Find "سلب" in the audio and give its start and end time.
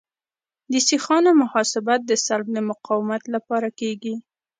2.25-2.47